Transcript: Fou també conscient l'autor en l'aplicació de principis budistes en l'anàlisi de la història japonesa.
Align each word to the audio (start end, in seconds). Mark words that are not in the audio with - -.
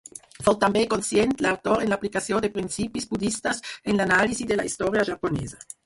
Fou 0.45 0.55
també 0.61 0.81
conscient 0.93 1.35
l'autor 1.47 1.85
en 1.85 1.93
l'aplicació 1.93 2.41
de 2.47 2.51
principis 2.57 3.09
budistes 3.15 3.65
en 3.73 4.01
l'anàlisi 4.03 4.53
de 4.55 4.63
la 4.63 4.71
història 4.73 5.11
japonesa. 5.15 5.67